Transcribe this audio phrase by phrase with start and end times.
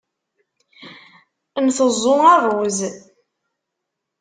[1.65, 2.91] Nteẓẓu rruẓ.